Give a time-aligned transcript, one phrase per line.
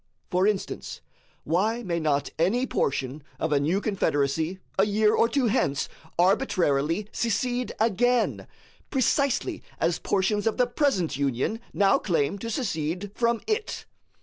[0.31, 0.99] For instance,
[1.43, 7.07] why may not any portion of a new confederacy a year or two hence arbitrarily
[7.11, 8.47] secede again,
[8.89, 13.85] precisely as portions of the present Union now claim to secede from it?